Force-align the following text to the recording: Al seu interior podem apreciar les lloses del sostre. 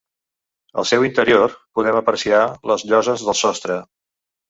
Al 0.83 0.87
seu 0.91 1.05
interior 1.09 1.53
podem 1.81 2.01
apreciar 2.01 2.43
les 2.73 2.89
lloses 2.91 3.29
del 3.31 3.43
sostre. 3.47 3.83